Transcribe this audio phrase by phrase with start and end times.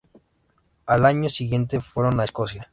[0.87, 2.67] Al año siguiente fueron a Escocia.